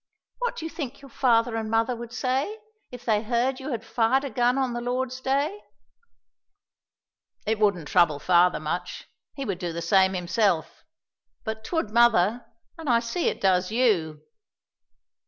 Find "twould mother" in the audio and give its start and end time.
11.63-12.43